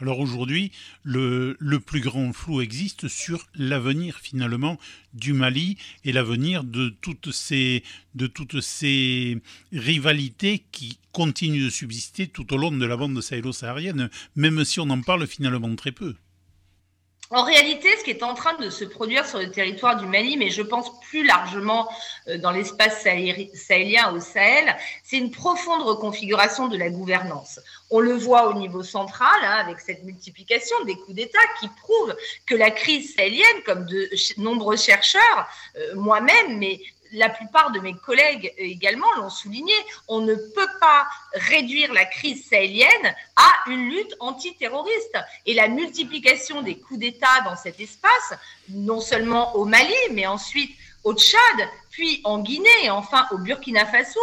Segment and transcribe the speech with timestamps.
[0.00, 0.72] Alors aujourd'hui,
[1.02, 4.78] le, plus grand flou existe sur l'avenir finalement
[5.12, 7.84] du Mali et l'avenir de toutes ces
[8.14, 9.38] de toutes ces
[9.72, 14.90] rivalités qui continuent de subsister tout au long de la bande sahélo-saharienne, même si on
[14.90, 16.14] en parle finalement très peu.
[17.34, 20.36] En réalité, ce qui est en train de se produire sur le territoire du Mali,
[20.36, 21.88] mais je pense plus largement
[22.28, 27.58] euh, dans l'espace sahélien au Sahel, c'est une profonde reconfiguration de la gouvernance.
[27.90, 32.14] On le voit au niveau central, hein, avec cette multiplication des coups d'État qui prouve
[32.46, 36.78] que la crise sahélienne, comme de nombreux chercheurs, euh, moi-même, mais
[37.14, 39.72] la plupart de mes collègues également l'ont souligné,
[40.08, 45.18] on ne peut pas réduire la crise sahélienne à une lutte antiterroriste.
[45.46, 48.34] Et la multiplication des coups d'État dans cet espace,
[48.68, 53.86] non seulement au Mali, mais ensuite au Tchad, puis en Guinée et enfin au Burkina
[53.86, 54.20] Faso,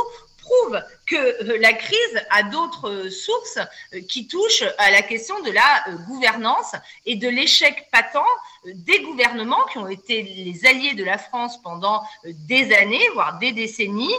[0.51, 3.59] prouve que euh, la crise a d'autres euh, sources
[3.93, 6.73] euh, qui touchent à la question de la gouvernance
[7.05, 8.17] et de l'échec patent
[8.65, 13.52] des gouvernements qui ont été les alliés de la France pendant des années, voire des
[13.52, 14.13] décennies,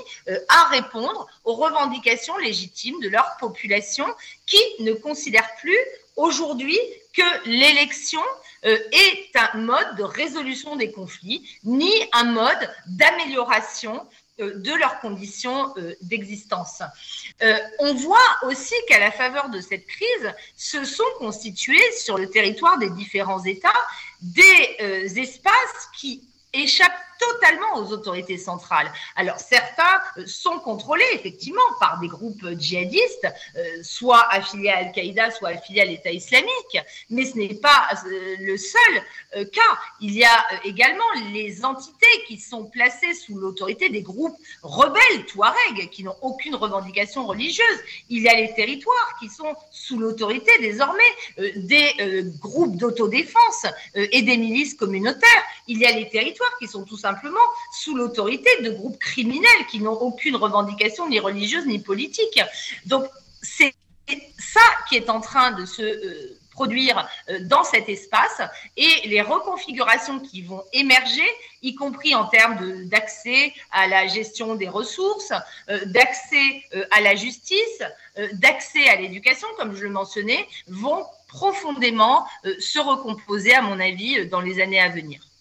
[0.49, 4.07] à répondre aux revendications légitimes de leur population
[4.47, 5.79] qui ne considère plus
[6.17, 6.79] aujourd'hui
[7.13, 8.23] que l'élection
[8.65, 14.05] est un mode de résolution des conflits, ni un mode d'amélioration
[14.51, 16.83] de leurs conditions euh, d'existence.
[17.43, 22.29] Euh, on voit aussi qu'à la faveur de cette crise, se sont constitués sur le
[22.29, 23.71] territoire des différents États
[24.21, 26.93] des espaces qui échappent
[27.29, 28.91] totalement aux autorités centrales.
[29.17, 35.31] Alors certains euh, sont contrôlés effectivement par des groupes djihadistes, euh, soit affiliés à Al-Qaïda,
[35.31, 36.77] soit affiliés à l'État islamique,
[37.11, 39.61] mais ce n'est pas euh, le seul cas.
[40.01, 45.89] Il y a également les entités qui sont placées sous l'autorité des groupes rebelles touareg
[45.91, 47.79] qui n'ont aucune revendication religieuse.
[48.11, 51.03] Il y a les territoires qui sont sous l'autorité désormais
[51.57, 55.45] des groupes d'autodéfense et des milices communautaires.
[55.67, 57.12] Il y a les territoires qui sont tout simplement
[57.81, 62.41] sous l'autorité de groupes criminels qui n'ont aucune revendication ni religieuse ni politique.
[62.87, 63.07] Donc
[63.43, 63.75] c'est
[64.39, 68.43] ça qui est en train de se euh, produire euh, dans cet espace
[68.77, 71.29] et les reconfigurations qui vont émerger,
[71.63, 75.33] y compris en termes d'accès à la gestion des ressources,
[75.71, 77.83] euh, d'accès à la justice,
[78.35, 82.27] d'accès à l'éducation, comme je le mentionnais, vont profondément
[82.59, 85.32] se recomposer, à mon avis, dans les années à venir.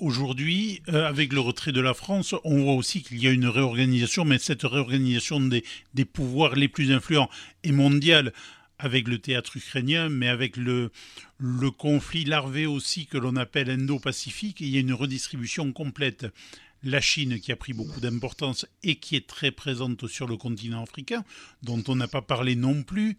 [0.00, 3.48] Aujourd'hui, euh, avec le retrait de la France, on voit aussi qu'il y a une
[3.48, 5.64] réorganisation, mais cette réorganisation des,
[6.04, 7.28] pouvoirs les plus influents
[7.64, 8.32] est mondiale
[8.78, 10.92] avec le théâtre ukrainien, mais avec le,
[11.38, 16.26] le conflit larvé aussi que l'on appelle Indo-Pacifique, il y a une redistribution complète.
[16.82, 20.82] La Chine qui a pris beaucoup d'importance et qui est très présente sur le continent
[20.82, 21.24] africain,
[21.62, 23.16] dont on n'a pas parlé non plus.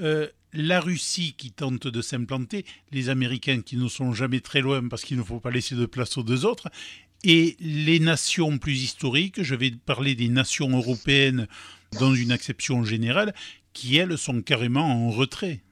[0.00, 4.86] Euh, la Russie qui tente de s'implanter, les Américains qui ne sont jamais très loin
[4.88, 6.68] parce qu'il ne faut pas laisser de place aux deux autres,
[7.24, 11.48] et les nations plus historiques, je vais parler des nations européennes
[11.98, 13.34] dans une acception générale,
[13.72, 15.62] qui elles sont carrément en retrait.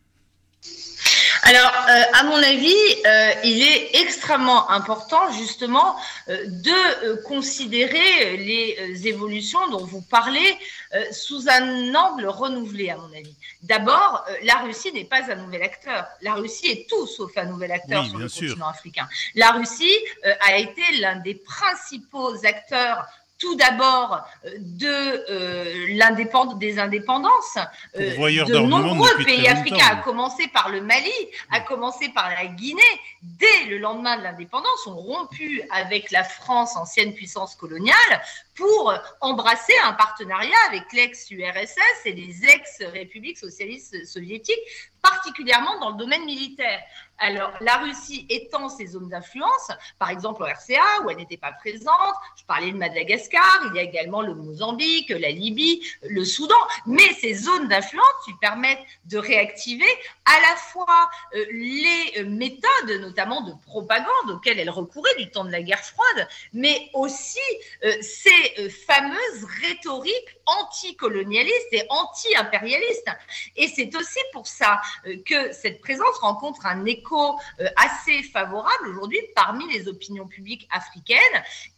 [1.44, 2.72] Alors, euh, à mon avis,
[3.04, 5.96] euh, il est extrêmement important justement
[6.28, 10.56] euh, de considérer les évolutions dont vous parlez
[11.10, 13.34] sous un angle renouvelé, à mon avis.
[13.62, 16.06] D'abord, la Russie n'est pas un nouvel acteur.
[16.20, 19.08] La Russie est tout sauf un nouvel acteur sur le continent africain.
[19.34, 19.96] La Russie
[20.40, 23.06] a été l'un des principaux acteurs
[23.42, 27.58] tout d'abord euh, de euh, des indépendances
[27.96, 31.10] euh, de nombreux pays africains, à commencer par le Mali,
[31.50, 32.80] à commencer par la Guinée,
[33.22, 38.22] dès le lendemain de l'indépendance, ont rompu avec la France, ancienne puissance coloniale,
[38.54, 44.54] pour embrasser un partenariat avec l'ex-URSS et les ex-républiques socialistes soviétiques,
[45.02, 46.80] particulièrement dans le domaine militaire.
[47.24, 49.68] Alors, la Russie étend ses zones d'influence,
[50.00, 52.16] par exemple au RCA, où elle n'était pas présente.
[52.36, 56.56] Je parlais de Madagascar, il y a également le Mozambique, la Libye, le Soudan.
[56.84, 59.86] Mais ces zones d'influence lui permettent de réactiver
[60.24, 65.44] à la fois euh, les euh, méthodes, notamment de propagande, auxquelles elle recourait du temps
[65.44, 67.38] de la guerre froide, mais aussi
[67.84, 73.10] euh, ces fameuses rhétoriques anticolonialistes et anti-impérialistes.
[73.54, 74.80] Et c'est aussi pour ça
[75.24, 77.38] que cette présence rencontre un écho écho
[77.76, 81.18] assez favorable aujourd'hui parmi les opinions publiques africaines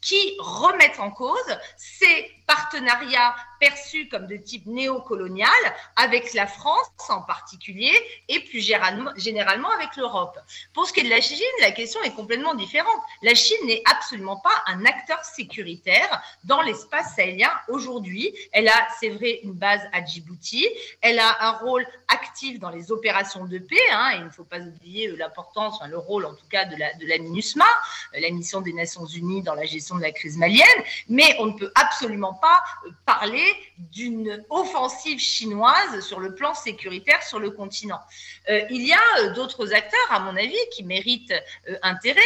[0.01, 5.49] qui remettent en cause ces partenariats perçus comme de type néocolonial
[5.97, 7.93] avec la France en particulier
[8.29, 10.39] et plus généralement avec l'Europe.
[10.73, 13.01] Pour ce qui est de la Chine, la question est complètement différente.
[13.23, 18.35] La Chine n'est absolument pas un acteur sécuritaire dans l'espace sahélien aujourd'hui.
[18.53, 20.67] Elle a, c'est vrai, une base à Djibouti.
[21.01, 23.77] Elle a un rôle actif dans les opérations de paix.
[23.91, 27.07] Hein, il ne faut pas oublier l'importance, le rôle en tout cas de la, de
[27.07, 27.65] la MINUSMA,
[28.13, 30.81] la mission des Nations Unies dans la gestion de la crise malienne.
[31.09, 32.63] Mais on ne peut absolument pas
[33.07, 33.45] parler
[33.79, 38.01] d'une offensive chinoise sur le plan sécuritaire sur le continent.
[38.49, 41.35] Euh, il y a euh, d'autres acteurs, à mon avis, qui méritent
[41.69, 42.21] euh, intérêt.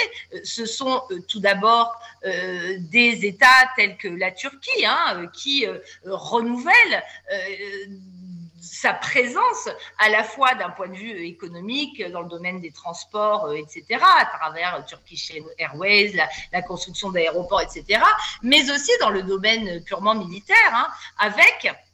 [0.44, 3.46] Ce sont tout d'abord des États
[3.76, 5.66] tels que la Turquie, hein, qui
[6.04, 7.02] renouvellent
[8.60, 9.68] sa présence
[9.98, 14.26] à la fois d'un point de vue économique dans le domaine des transports, etc., à
[14.26, 16.12] travers Turkish Airways,
[16.52, 18.02] la, construction d'aéroports, etc.,
[18.42, 20.88] mais aussi dans le domaine purement militaire, hein,
[21.18, 21.87] avec euh,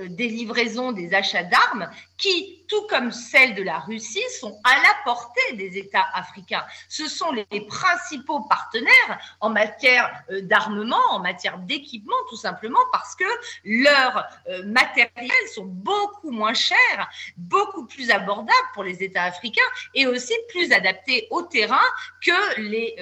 [0.00, 4.94] des livraisons, des achats d'armes qui, tout comme celles de la Russie, sont à la
[5.04, 6.64] portée des États africains.
[6.88, 13.14] Ce sont les principaux partenaires en matière euh, d'armement, en matière d'équipement, tout simplement parce
[13.14, 13.24] que
[13.64, 19.60] leurs euh, matériels sont beaucoup moins chers, beaucoup plus abordables pour les États africains
[19.94, 21.80] et aussi plus adaptés au terrain
[22.24, 22.96] que les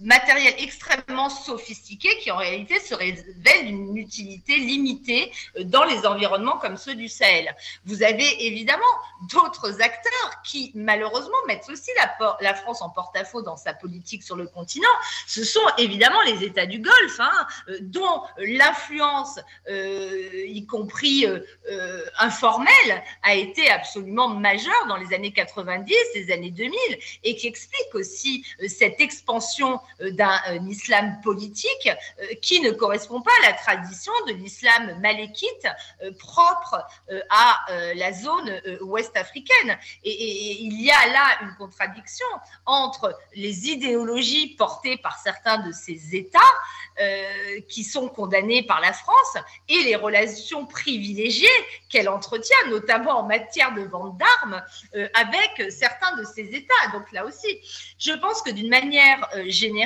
[0.00, 6.58] matériel extrêmement sophistiqué qui en réalité se révèle d'une utilité limitée euh, dans les environnements
[6.58, 7.54] comme ceux du Sahel.
[7.84, 8.80] Vous avez évidemment
[9.30, 11.90] d'autres acteurs qui malheureusement mettent aussi
[12.40, 14.88] la, France en porte-à-faux dans sa politique sur le continent.
[15.26, 19.38] Ce sont évidemment les États du Golfe, hein, euh, dont l'influence,
[19.68, 21.26] euh, y compris
[22.18, 26.72] informelle, a été absolument majeure dans les années 90, les années 2000,
[27.24, 33.30] et qui explique aussi cette expansion d'un euh, islam politique euh, qui ne correspond pas
[33.42, 35.66] à la tradition de l'islam malékite
[36.18, 36.86] propre
[37.30, 39.78] à la zone ouest africaine.
[40.04, 42.26] Et, il y a là une contradiction
[42.66, 46.38] entre les idéologies portées par certains de ces États
[47.68, 49.36] qui sont condamnés par la France
[49.68, 51.48] et les relations privilégiées
[51.88, 54.62] qu'elle entretient, notamment en matière de vente d'armes,
[55.14, 56.88] avec certains de ces États.
[56.92, 57.60] Donc là aussi,
[57.98, 59.79] je pense que d'une manière générale,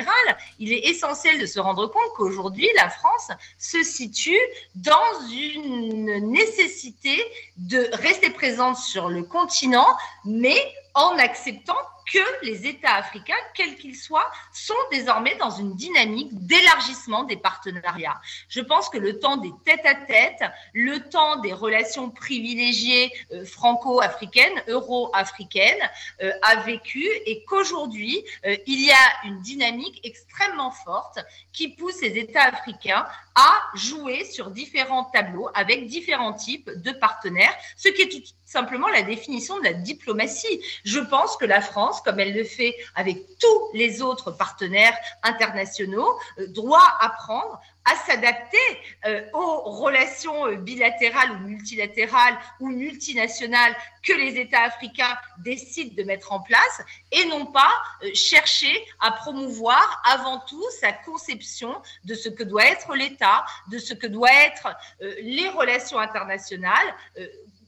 [0.59, 4.39] il est essentiel de se rendre compte qu'aujourd'hui, la France se situe
[4.75, 4.95] dans
[5.31, 7.23] une nécessité
[7.57, 9.87] de rester présente sur le continent,
[10.25, 10.57] mais
[10.93, 11.75] en acceptant
[12.11, 18.19] que les États africains, quels qu'ils soient, sont désormais dans une dynamique d'élargissement des partenariats.
[18.49, 20.43] Je pense que le temps des tête-à-tête,
[20.73, 25.89] le temps des relations privilégiées euh, franco-africaines, euro-africaines,
[26.21, 31.19] euh, a vécu et qu'aujourd'hui, euh, il y a une dynamique extrêmement forte
[31.51, 33.05] qui pousse les États africains
[33.35, 38.87] à jouer sur différents tableaux avec différents types de partenaires, ce qui est tout simplement
[38.87, 40.61] la définition de la diplomatie.
[40.85, 46.17] Je pense que la France, comme elle le fait avec tous les autres partenaires internationaux,
[46.39, 48.57] euh, doit apprendre à s'adapter
[49.05, 56.03] euh, aux relations euh, bilatérales ou multilatérales ou multinationales que les États africains décident de
[56.03, 57.71] mettre en place et non pas
[58.13, 63.93] chercher à promouvoir avant tout sa conception de ce que doit être l'État, de ce
[63.93, 66.95] que doit être les relations internationales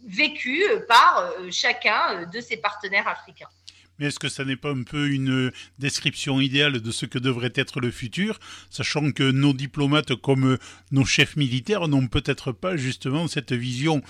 [0.08, 3.50] vécu par euh, chacun euh, de ses partenaires africains.
[4.00, 7.54] Mais est-ce que ça n'est pas un peu une description idéale de ce que devrait
[7.56, 8.40] être le futur,
[8.70, 10.58] sachant que nos diplomates comme
[10.92, 14.02] nos chefs militaires n'ont peut-être pas justement cette vision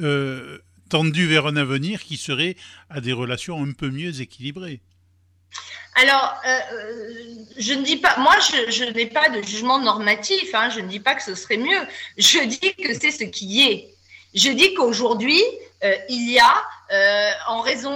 [0.00, 0.58] euh,
[0.88, 2.56] tendue vers un avenir qui serait
[2.90, 4.80] à des relations un peu mieux équilibrées?
[5.94, 6.36] Alors,
[7.58, 8.36] je ne dis pas, moi,
[8.68, 11.80] je, n'ai pas de jugement normatif, hein, je ne dis pas que ce serait mieux,
[12.16, 13.88] je dis que c'est ce qui est.
[14.34, 15.42] Je dis qu'aujourd'hui,
[15.82, 17.94] euh, il y a, euh, en raison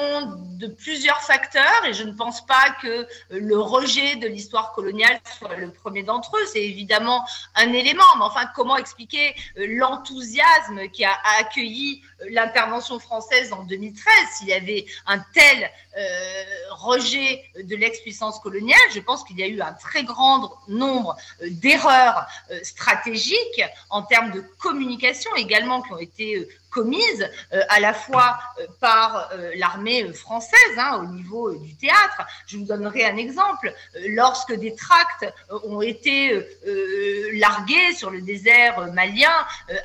[0.59, 5.57] de plusieurs facteurs, et je ne pense pas que le rejet de l'histoire coloniale soit
[5.57, 11.05] le premier d'entre eux, c'est évidemment un élément, mais enfin, comment expliquer euh, l'enthousiasme qui
[11.05, 15.71] a accueilli l'intervention française en 2013 S'il y avait un tel
[16.71, 22.27] rejet de l'ex-puissance coloniale, je pense qu'il y a eu un très grand nombre d'erreurs
[22.63, 28.67] stratégiques en termes de communication également qui ont été commises euh, à la fois euh,
[28.83, 32.27] par euh, l'armée française hein, au niveau du théâtre.
[32.47, 33.73] Je vous donnerai un exemple.
[34.09, 35.33] Lorsque des tracts
[35.65, 36.45] ont été
[37.35, 39.33] largués sur le désert malien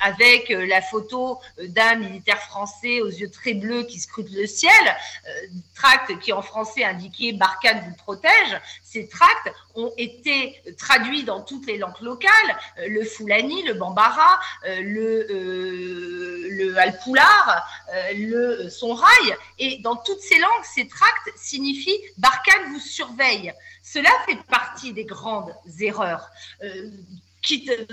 [0.00, 4.72] avec la photo d'un militaire français aux yeux très bleus qui scrutent le ciel,
[5.74, 8.60] tracts qui en français indiquaient Barkhane vous protège.
[8.82, 12.56] Ces tracts ont été traduits dans toutes les langues locales,
[12.88, 15.26] le Fulani, le Bambara, le,
[16.50, 17.64] le Alpoular,
[18.14, 23.52] le Sonrail, et dans toutes ces langues, ces tracts signifient Barkhane vous surveille.
[23.82, 26.28] Cela fait partie des grandes erreurs.
[26.62, 26.90] Euh,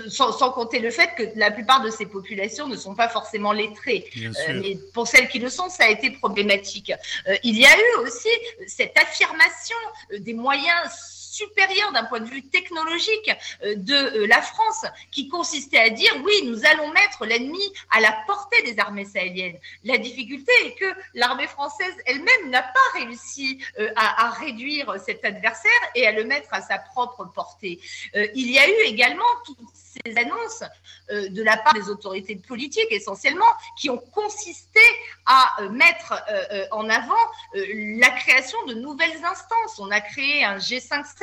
[0.08, 4.10] sans, compter le fait que la plupart de ces populations ne sont pas forcément lettrées.
[4.16, 6.92] Euh, mais pour celles qui le sont, ça a été problématique.
[7.28, 8.28] Euh, il y a eu aussi
[8.66, 9.76] cette affirmation
[10.18, 10.90] des moyens
[11.36, 13.30] supérieure d'un point de vue technologique
[13.62, 18.00] euh, de euh, la France, qui consistait à dire oui, nous allons mettre l'ennemi à
[18.00, 19.58] la portée des armées sahéliennes.
[19.84, 25.70] La difficulté est que l'armée française elle-même n'a pas réussi euh, à, réduire cet adversaire
[25.94, 27.80] et à le mettre à sa propre portée.
[28.14, 30.62] il y a eu également toutes ces annonces
[31.10, 33.46] de la part des autorités politiques essentiellement
[33.78, 34.80] qui ont consisté
[35.24, 36.12] à mettre
[36.72, 37.24] en avant
[37.54, 39.78] la création de nouvelles instances.
[39.78, 40.58] On a créé un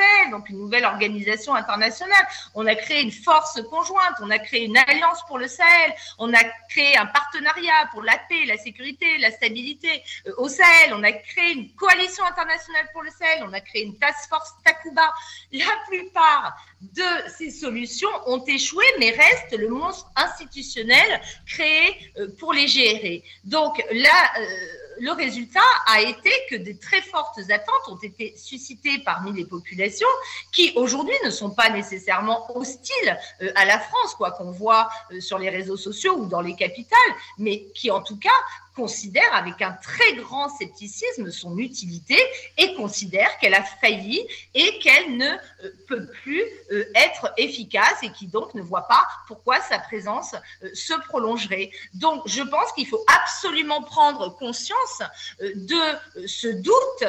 [0.04, 2.26] G5 donc une nouvelle organisation internationale.
[2.56, 6.34] On a créé une force conjointe, on a créé une alliance pour le Sahel, on
[6.34, 11.04] a créé un partenariat pour la paix, la sécurité, la stabilité euh, au Sahel, on
[11.04, 15.14] a créé une coalition internationale pour le Sahel, on a créé une task force Takuba.
[15.52, 22.54] La plupart de ces solutions ont échoué, mais reste le monstre institutionnel créé euh, pour
[22.54, 23.24] les gérer.
[23.44, 29.00] Donc là, euh, le résultat a été que des très fortes attentes ont été suscitées
[29.00, 30.08] parmi les populations
[30.52, 35.20] qui aujourd'hui ne sont pas nécessairement hostiles euh, à la France, quoi qu'on voit euh,
[35.20, 37.00] sur les réseaux sociaux ou dans les capitales,
[37.38, 38.30] mais qui en tout cas
[38.76, 42.18] considère avec un très grand scepticisme son utilité
[42.58, 48.12] et considère qu'elle a failli et qu'elle ne euh, peut plus euh, être efficace et
[48.12, 51.72] qui donc ne voit pas pourquoi sa présence euh, se prolongerait.
[51.94, 55.02] Donc je pense qu'il faut absolument prendre conscience
[55.40, 57.04] de ce doute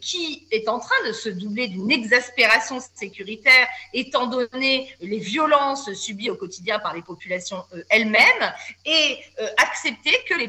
[0.00, 6.30] qui est en train de se doubler d'une exaspération sécuritaire étant donné les violences subies
[6.30, 8.52] au quotidien par les populations elles-mêmes
[8.84, 9.18] et
[9.58, 10.48] accepter que les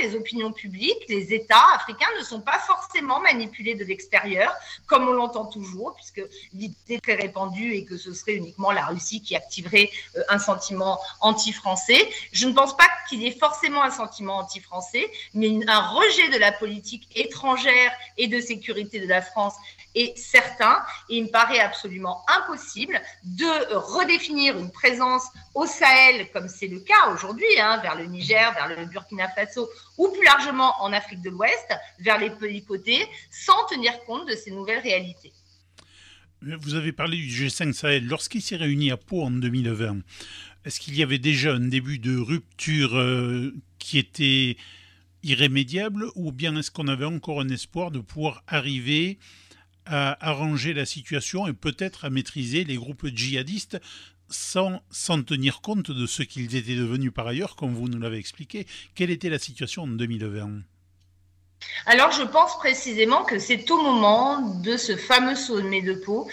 [0.00, 4.54] les opinions publiques, les États africains ne sont pas forcément manipulés de l'extérieur,
[4.86, 6.22] comme on l'entend toujours, puisque
[6.52, 10.98] l'idée très répandue est que ce serait uniquement la Russie qui activerait euh, un sentiment
[11.20, 12.08] anti-français.
[12.32, 16.38] Je ne pense pas qu'il y ait forcément un sentiment anti-français, mais un rejet de
[16.38, 19.54] la politique étrangère et de sécurité de la France
[19.94, 20.78] est certain
[21.08, 26.80] et il me paraît absolument impossible de redéfinir une présence au Sahel, comme c'est le
[26.80, 31.22] cas aujourd'hui, hein, vers le Niger, vers le Burkina Faso ou plus largement en Afrique
[31.22, 31.68] de l'Ouest,
[31.98, 35.32] vers les pays côtés, sans tenir compte de ces nouvelles réalités.
[36.40, 38.06] Vous avez parlé du G5 Sahel.
[38.06, 39.98] Lorsqu'il s'est réuni à Pau en 2020,
[40.64, 44.56] est-ce qu'il y avait déjà un début de rupture euh, qui était
[45.24, 49.18] irrémédiable ou bien est-ce qu'on avait encore un espoir de pouvoir arriver
[49.88, 53.80] à arranger la situation et peut-être à maîtriser les groupes djihadistes
[54.30, 54.82] sans,
[55.26, 58.66] tenir compte de ce qu'ils étaient devenus par ailleurs, comme vous nous l'avez expliqué.
[58.94, 60.62] Quelle était la situation en 2020
[61.86, 66.30] alors, je pense précisément que c'est au moment de ce fameux sommet de Pau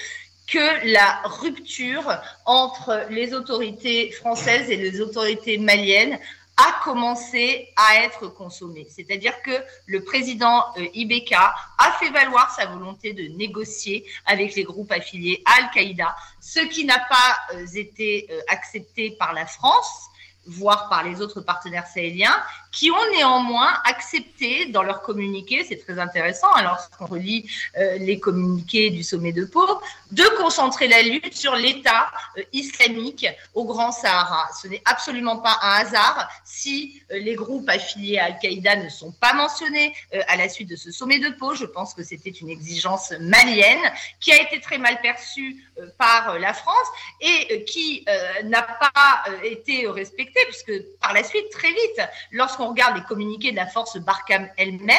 [0.47, 6.19] que la rupture entre les autorités françaises et les autorités maliennes
[6.57, 8.87] a commencé à être consommé.
[8.89, 9.51] C'est-à-dire que
[9.87, 15.43] le président euh, Ibeka a fait valoir sa volonté de négocier avec les groupes affiliés
[15.45, 20.09] à Al-Qaïda, ce qui n'a pas euh, été euh, accepté par la France
[20.45, 22.35] voire par les autres partenaires sahéliens,
[22.75, 28.19] qui ont néanmoins accepté dans leur communiqué, c'est très intéressant, alors qu'on relit euh, les
[28.19, 29.65] communiqués du sommet de Pau,
[30.11, 34.49] de concentrer la lutte sur l'État euh, islamique au Grand Sahara.
[34.61, 39.13] Ce n'est absolument pas un hasard si euh, les groupes affiliés à Al-Qaïda ne sont
[39.13, 39.95] pas mentionnés
[40.27, 41.55] à la suite de ce sommet de Pau.
[41.55, 45.63] Je pense que c'était une exigence malienne qui a été très mal perçue
[45.97, 46.87] par la France
[47.21, 48.05] et qui
[48.43, 52.01] n'a pas été respectée puisque par la suite, très vite,
[52.31, 54.97] lorsqu'on regarde les communiqués de la force Barkham elle-même,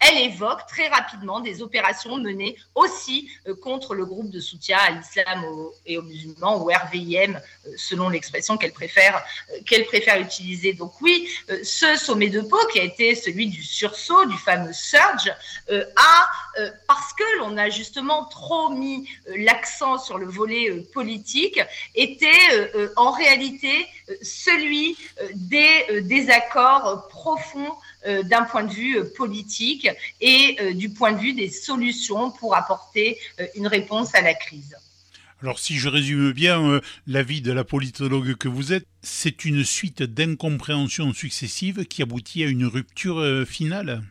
[0.00, 4.90] elle évoque très rapidement des opérations menées aussi euh, contre le groupe de soutien à
[4.90, 5.44] l'islam
[5.86, 10.72] et aux musulmans, ou RVIM, euh, selon l'expression qu'elle préfère, euh, qu'elle préfère utiliser.
[10.72, 11.28] Donc oui,
[11.62, 15.32] ce sommet de Pau, qui a été celui du sursaut, du fameux surge,
[15.70, 16.28] a,
[16.86, 21.60] parce que l'on a justement trop mis l'accent sur le volet politique,
[21.94, 22.30] été
[22.96, 23.86] en réalité
[24.22, 24.73] celui
[25.20, 27.72] euh, des euh, désaccords profonds
[28.06, 29.88] euh, d'un point de vue politique
[30.20, 33.18] et du point de vue des solutions pour apporter
[33.54, 34.76] une réponse à la crise.
[35.42, 40.02] Alors si je résume bien l'avis de la politologue que vous êtes, c'est une suite
[40.02, 44.02] d'incompréhensions successives qui aboutit à une rupture finale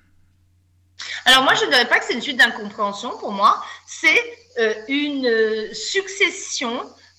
[1.25, 4.22] alors moi, je ne dirais pas que c'est une suite d'incompréhension pour moi, c'est
[4.60, 5.74] euh, une euh,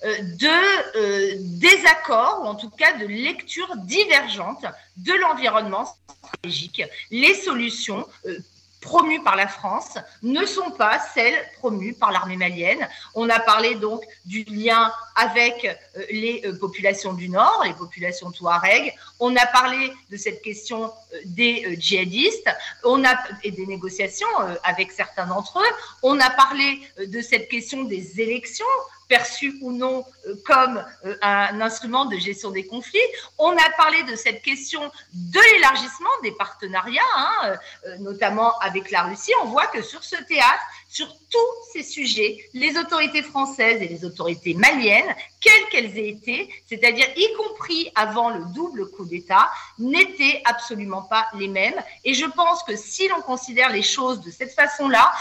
[0.04, 5.86] euh, de désaccords, ou en tout cas de lectures divergentes de l'environnement
[6.22, 6.82] stratégique.
[7.10, 8.06] Les solutions
[8.84, 12.86] promues par la France ne sont pas celles promues par l'armée malienne.
[13.14, 18.30] On a parlé donc du lien avec euh, les euh, populations du Nord, les populations
[18.30, 18.94] touareg.
[19.20, 22.50] On a parlé de cette question euh, des djihadistes
[22.84, 25.74] on a, et des négociations avec certains d'entre eux.
[26.02, 28.74] On a parlé de cette question des élections
[29.08, 32.98] perçu ou non euh, comme euh, un instrument de gestion des conflits.
[33.38, 34.80] On a parlé de cette question
[35.12, 37.56] de l'élargissement des partenariats, hein,
[37.86, 39.32] euh, notamment avec la Russie.
[39.42, 40.62] On voit que sur ce théâtre,
[40.94, 46.48] sur tous ces sujets, les autorités françaises et les autorités maliennes, quelles qu'elles aient été,
[46.68, 51.82] c'est-à-dire y compris avant le double coup d'État, n'étaient absolument pas les mêmes.
[52.04, 55.12] Et je pense que si l'on considère les choses de cette façon-là,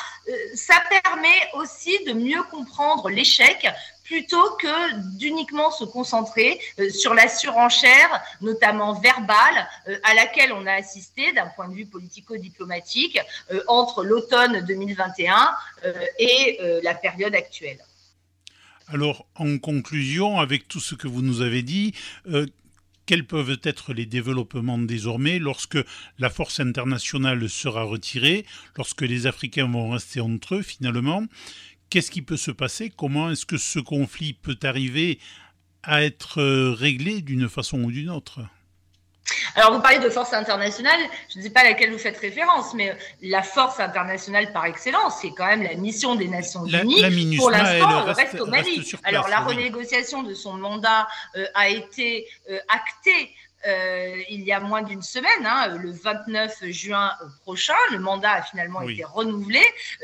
[0.53, 3.67] ça permet aussi de mieux comprendre l'échec
[4.13, 10.67] plutôt que d'uniquement se concentrer euh, sur la surenchère, notamment verbale, euh, à laquelle on
[10.67, 13.19] a assisté d'un point de vue politico-diplomatique
[13.51, 15.51] euh, entre l'automne 2021
[16.19, 17.79] et la période actuelle.
[18.87, 21.93] Alors, en conclusion, avec tout ce que vous nous avez dit,
[23.05, 25.77] quels peuvent être les développements désormais lorsque
[26.19, 28.45] la force internationale sera retirée,
[28.77, 31.23] lorsque les Africains vont rester entre eux finalement?
[31.93, 32.89] Qu'est-ce qui peut se passer?
[32.89, 35.19] Comment est-ce que ce conflit peut arriver
[35.83, 38.39] à être euh, réglé d'une façon ou d'une autre?
[39.53, 40.99] Alors, vous parlez de force internationale,
[41.31, 45.19] je ne sais pas à laquelle vous faites référence, mais la force internationale par excellence,
[45.21, 47.37] c'est quand même la mission des Nations Unies.
[47.37, 48.91] Pour l'instant, reste, reste, au Mali.
[49.03, 53.29] Alors, la renégociation de son mandat euh, a été euh, actée
[53.65, 57.11] euh, il y a moins d'une semaine, hein, le 29 juin
[57.43, 57.75] prochain.
[57.91, 59.61] Le mandat a finalement été renouvelé,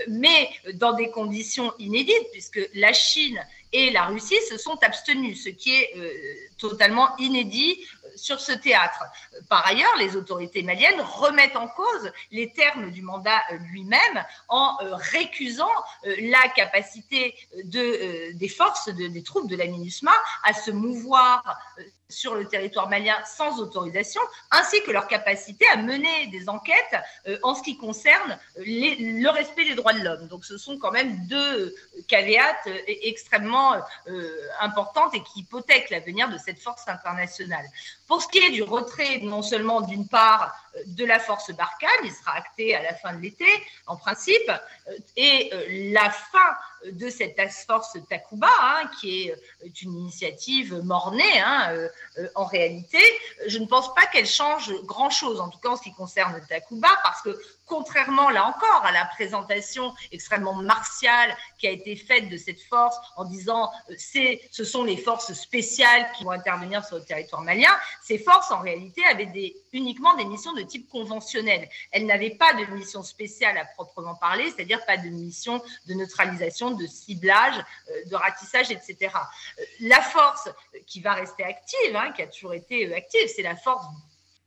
[0.07, 3.39] mais dans des conditions inédites, puisque la Chine
[3.71, 6.09] et la Russie se sont abstenus, ce qui est euh,
[6.57, 9.03] totalement inédit euh, sur ce théâtre.
[9.49, 15.69] Par ailleurs, les autorités maliennes remettent en cause les termes du mandat lui-même en récusant
[16.03, 17.35] la capacité
[17.65, 20.13] de, des forces, des troupes de la MINUSMA
[20.43, 21.43] à se mouvoir
[22.09, 26.95] sur le territoire malien sans autorisation, ainsi que leur capacité à mener des enquêtes
[27.27, 30.27] euh, en ce qui concerne euh, le respect des droits de l'homme.
[30.27, 31.75] Donc ce sont quand même deux
[32.07, 33.75] caveats euh, extrêmement
[34.59, 37.65] importantes et qui hypothèquent l'avenir de cette force internationale.
[38.07, 40.55] Pour ce qui est du retrait, non seulement d'une part
[40.85, 43.45] de la force Barkhane, il sera acté à la fin de l'été
[43.85, 44.51] en principe,
[45.15, 45.51] et
[45.91, 52.27] la fin de cette task force Takuba, hein, qui est une initiative mornée, hein, euh,
[52.35, 52.99] en réalité,
[53.47, 56.89] je ne pense pas qu'elle change grand-chose, en tout cas en ce qui concerne Takuba,
[57.03, 57.39] parce que
[57.69, 62.97] contrairement là encore à la présentation extrêmement martiale qui a été faite de cette force
[63.15, 67.41] en disant euh, c'est ce sont les forces spéciales qui vont intervenir sur le territoire
[67.43, 67.71] malien,
[68.03, 69.29] ces forces en réalité avaient
[69.71, 71.69] uniquement des missions de type conventionnel.
[71.91, 76.71] Elles n'avaient pas de mission spéciale à proprement parler, c'est-à-dire pas de mission de neutralisation,
[76.71, 77.55] de ciblage,
[77.89, 79.13] euh, de ratissage, etc.
[79.79, 80.49] La force
[80.87, 83.85] qui va rester active, hein, qui a toujours été active, c'est la force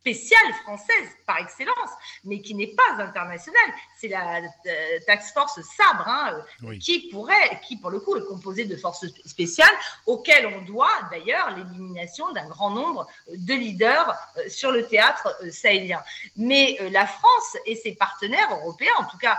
[0.02, 1.90] spéciale française par excellence,
[2.24, 3.70] mais qui n'est pas internationale.
[3.96, 8.24] C'est la euh, Tax Force Sabre, hein, euh, qui pourrait, qui pour le coup est
[8.24, 9.74] composée de forces spéciales,
[10.06, 16.02] auxquelles on doit d'ailleurs l'élimination d'un grand nombre de leaders euh, sur le théâtre sahélien.
[16.36, 19.38] Mais la France et ses partenaires européens, en tout cas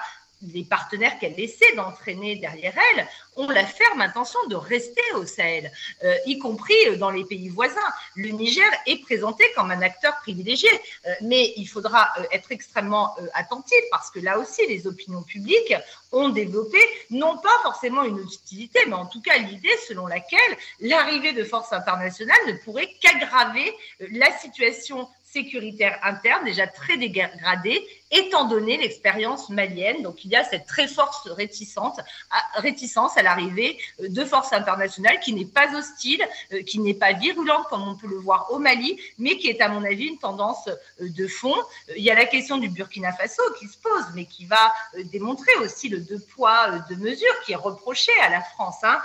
[0.53, 5.71] les partenaires qu'elle essaie d'entraîner derrière elle ont la ferme intention de rester au Sahel,
[6.03, 7.79] euh, y compris euh, dans les pays voisins.
[8.15, 10.69] Le Niger est présenté comme un acteur privilégié,
[11.08, 15.73] euh, mais il faudra être extrêmement attentif parce que là aussi, les opinions publiques
[16.12, 16.77] ont développé
[17.10, 20.39] non pas forcément une hostilité, mais en tout cas l'idée selon laquelle
[20.79, 28.45] l'arrivée de forces internationales ne pourrait qu'aggraver la situation sécuritaire interne déjà très dégradée, étant
[28.45, 30.04] donné l'expérience malienne.
[30.04, 31.97] Donc il y a cette très forte réticence
[32.30, 36.23] à, réticence à l'arrivée euh, de forces internationales qui n'est pas hostile,
[36.54, 39.62] euh, qui n'est pas virulente comme on peut le voir au Mali, mais qui est
[39.62, 41.56] à mon avis une tendance euh, de fond.
[41.95, 44.71] Il y a la question du Burkina Faso qui se pose, mais qui va
[45.06, 48.99] démontrer aussi le deux poids, deux mesures qui est reproché à la France hein,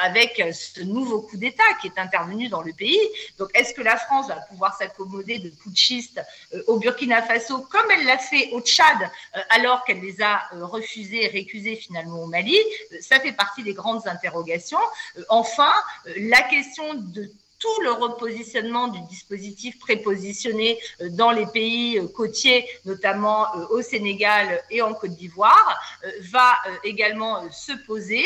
[0.00, 3.00] avec ce nouveau coup d'État qui est intervenu dans le pays.
[3.38, 6.20] Donc est-ce que la France va pouvoir s'accommoder de putschistes
[6.66, 9.10] au Burkina Faso comme elle l'a fait au Tchad,
[9.50, 12.56] alors qu'elle les a refusées et récusées finalement au Mali,
[13.00, 14.78] ça fait partie des grandes interrogations.
[15.28, 15.72] Enfin,
[16.16, 22.68] la question de tout le repositionnement du dispositif prépositionné euh, dans les pays euh, côtiers,
[22.84, 25.80] notamment euh, au Sénégal et en Côte d'Ivoire,
[26.30, 28.24] va également se poser.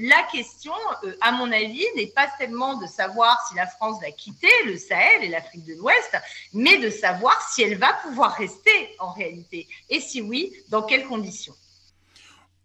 [0.00, 0.72] La question,
[1.20, 5.24] à mon avis, n'est pas tellement de savoir si la France va quitter le Sahel
[5.24, 6.16] et l'Afrique de l'Ouest,
[6.52, 9.66] mais de savoir si elle va pouvoir rester en réalité.
[9.90, 11.54] Et si oui, dans quelles conditions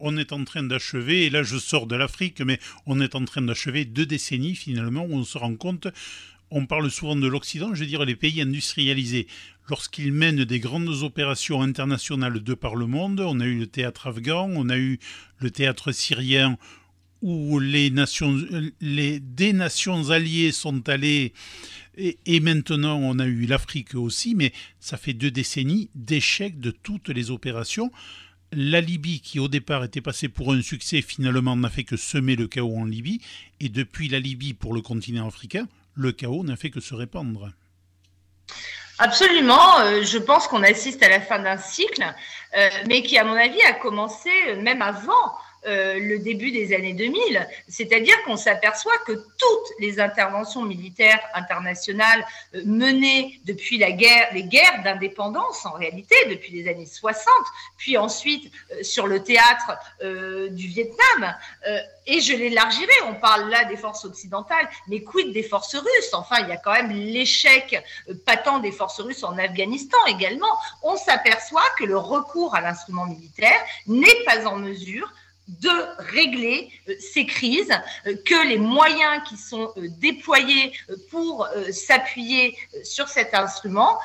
[0.05, 3.23] on est en train d'achever, et là je sors de l'Afrique, mais on est en
[3.23, 5.87] train d'achever deux décennies finalement où on se rend compte,
[6.51, 9.27] on parle souvent de l'Occident, je veux dire les pays industrialisés.
[9.69, 14.07] Lorsqu'ils mènent des grandes opérations internationales de par le monde, on a eu le théâtre
[14.07, 14.99] afghan, on a eu
[15.39, 16.57] le théâtre syrien
[17.21, 18.37] où les nations,
[18.81, 21.31] les, des nations alliées sont allées,
[21.95, 26.71] et, et maintenant on a eu l'Afrique aussi, mais ça fait deux décennies d'échecs de
[26.71, 27.89] toutes les opérations
[28.55, 32.35] la Libye, qui au départ était passée pour un succès, finalement n'a fait que semer
[32.35, 33.21] le chaos en Libye,
[33.59, 37.51] et depuis la Libye pour le continent africain, le chaos n'a fait que se répandre.
[38.99, 42.03] Absolument, euh, je pense qu'on assiste à la fin d'un cycle,
[42.55, 44.29] euh, mais qui, à mon avis, a commencé
[44.61, 45.33] même avant
[45.65, 47.47] euh, le début des années 2000.
[47.69, 55.65] C'est-à-dire qu'on s'aperçoit que toutes les interventions militaires internationales euh, menées depuis les guerres d'indépendance
[55.65, 57.23] en réalité, depuis les années 60,
[57.77, 59.77] puis ensuite euh, sur le théâtre
[60.51, 61.35] du Vietnam,
[62.05, 66.13] et je l'élargirai, on parle là des forces occidentales, mais quid des forces russes?
[66.13, 67.81] Enfin, il y a quand même l'échec
[68.25, 70.51] patent des forces russes en Afghanistan également.
[70.81, 75.11] On s'aperçoit que le recours à l'instrument militaire n'est pas en mesure
[75.47, 75.69] de
[76.11, 77.71] régler euh, ces crises,
[78.07, 80.73] euh, que les moyens qui sont euh, déployés
[81.11, 83.99] pour s'appuyer sur cet instrument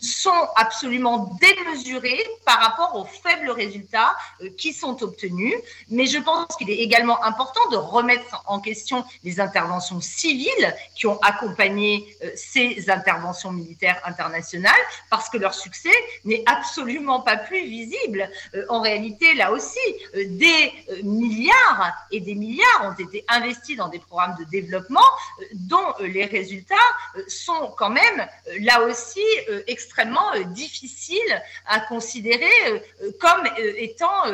[0.00, 4.16] sont absolument démesurés par rapport aux faibles résultats
[4.58, 5.54] qui sont obtenus.
[5.88, 11.06] Mais je pense qu'il est également important de remettre en question les interventions civiles qui
[11.06, 14.72] ont accompagné ces interventions militaires internationales,
[15.10, 18.30] parce que leur succès n'est absolument pas plus visible.
[18.68, 19.78] En réalité, là aussi,
[20.14, 25.00] des euh, milliards et des milliards ont été investis dans des programmes de développement
[25.40, 26.74] euh, dont euh, les résultats
[27.28, 28.26] sont quand même
[28.60, 29.24] là aussi
[29.66, 32.50] extrêmement difficiles à considérer
[33.20, 34.24] comme étant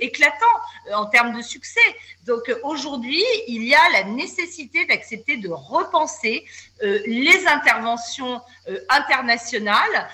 [0.00, 0.58] éclatants
[0.92, 1.80] en termes de succès.
[2.24, 6.44] Donc aujourd'hui, il y a la nécessité d'accepter de repenser
[6.80, 8.40] les interventions
[8.88, 10.08] internationales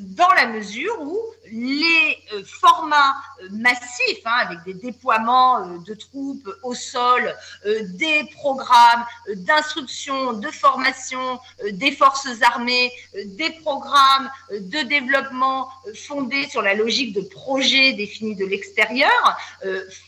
[0.00, 1.18] dans la mesure où
[1.50, 3.16] les formats
[3.50, 11.40] massifs, hein, avec des déploiements de troupes au sol, des programmes d'instruction, de formation
[11.72, 15.68] des forces armées, des programmes de développement
[16.06, 19.36] fondés sur la logique de projet défini de l'extérieur,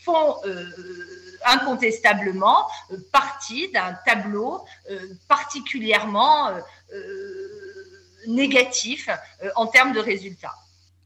[0.03, 0.37] font
[1.47, 2.67] incontestablement
[3.11, 4.65] partie d'un tableau
[5.27, 6.51] particulièrement
[8.27, 9.09] négatif
[9.55, 10.55] en termes de résultats.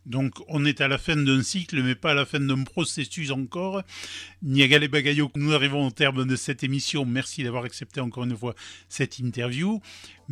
[0.05, 3.29] Donc on est à la fin d'un cycle, mais pas à la fin d'un processus
[3.29, 3.83] encore.
[4.41, 7.05] Niagale Bagayo, nous arrivons au terme de cette émission.
[7.05, 8.55] Merci d'avoir accepté encore une fois
[8.89, 9.79] cette interview.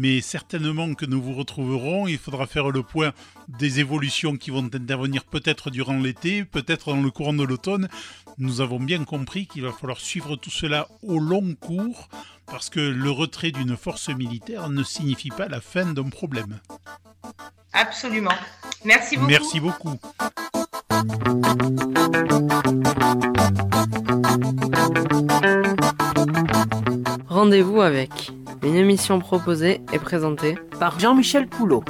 [0.01, 2.07] Mais certainement que nous vous retrouverons.
[2.07, 3.11] Il faudra faire le point
[3.49, 7.89] des évolutions qui vont intervenir peut-être durant l'été, peut-être dans le courant de l'automne.
[8.37, 12.07] Nous avons bien compris qu'il va falloir suivre tout cela au long cours
[12.45, 16.61] parce que le retrait d'une force militaire ne signifie pas la fin d'un problème.
[17.73, 18.31] Absolument.
[18.85, 19.29] Merci beaucoup.
[19.29, 19.99] Merci beaucoup.
[27.41, 31.85] Rendez-vous avec, une émission proposée et présentée par Jean-Michel Poulot.